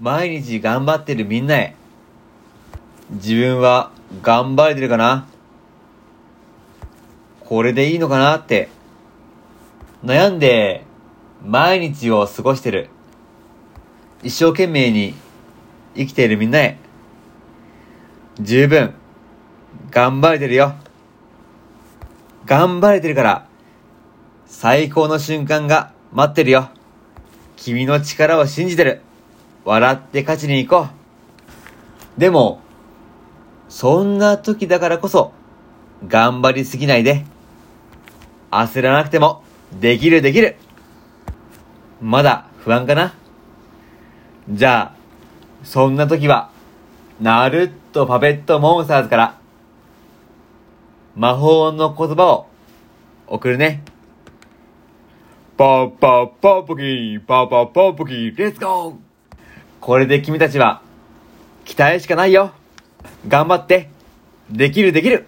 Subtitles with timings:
[0.00, 1.74] 毎日頑張ってるみんなへ。
[3.10, 3.90] 自分は
[4.22, 5.26] 頑張れてるかな？
[7.40, 8.68] これでいいのかなって。
[10.04, 10.84] 悩んで
[11.44, 12.90] 毎日を過ごしてる。
[14.22, 15.14] 一生懸命に
[15.96, 16.78] 生きているみんなへ。
[18.40, 18.94] 十分
[19.90, 20.74] 頑張れてるよ。
[22.46, 23.48] 頑張れてるから
[24.46, 26.70] 最高の瞬間が待ってるよ。
[27.56, 29.02] 君の力を信じてる。
[29.68, 30.88] 笑って勝ちに行こ
[32.16, 32.20] う。
[32.20, 32.62] でも、
[33.68, 35.32] そんな時だからこそ、
[36.06, 37.26] 頑張りすぎないで。
[38.50, 39.42] 焦らなくても、
[39.78, 40.56] できるできる。
[42.00, 43.12] まだ不安かな？
[44.48, 44.96] じゃあ、
[45.64, 46.50] そんな時は、
[47.20, 49.38] なるっとパペットモンスターズから、
[51.14, 52.46] 魔法の言葉を
[53.26, 53.84] 送るね。
[55.58, 59.07] パーパーパーポキー、パーパーパーポキー、レッツゴー
[59.80, 60.82] これで君たちは、
[61.64, 62.52] 期待しかないよ。
[63.26, 63.90] 頑張って。
[64.50, 65.26] できるできる。